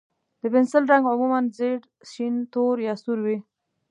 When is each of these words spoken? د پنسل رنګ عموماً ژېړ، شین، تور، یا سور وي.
د 0.41 0.43
پنسل 0.53 0.83
رنګ 0.91 1.03
عموماً 1.11 1.39
ژېړ، 1.55 1.79
شین، 2.11 2.35
تور، 2.53 2.75
یا 2.87 2.93
سور 3.03 3.19
وي. 3.25 3.37